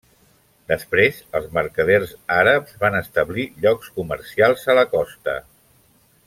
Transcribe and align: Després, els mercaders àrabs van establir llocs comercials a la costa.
Després, 0.71 1.19
els 1.39 1.51
mercaders 1.57 2.13
àrabs 2.37 2.79
van 2.85 2.97
establir 3.03 3.45
llocs 3.67 3.93
comercials 3.99 4.67
a 4.75 4.79
la 4.81 4.87
costa. 4.97 5.37